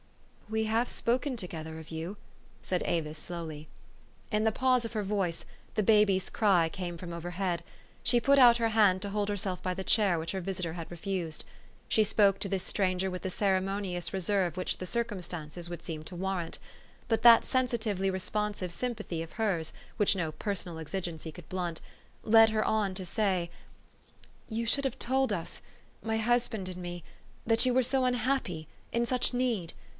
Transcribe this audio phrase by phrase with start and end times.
[0.51, 2.17] "We have spoken together of you,"
[2.63, 3.69] said Avis slowly.
[4.31, 7.63] In the pause of her voice, the baby's cry came from overhead:
[8.03, 10.91] she put out her hand to hold herself by the chair which her visitor had
[10.91, 11.45] refused.
[11.87, 16.03] She spoke to this stranger with the ceremonious re serve which the circumstances would seem
[16.05, 16.57] to war rant;
[17.07, 21.79] but that sensitively responsive sympathy of hers, which no personal exigency could blunt,
[22.23, 23.51] led her on to say,
[24.49, 25.61] 1' You should have told us
[26.01, 27.03] my husband and me
[27.45, 29.71] that you were so unhappy, in such need.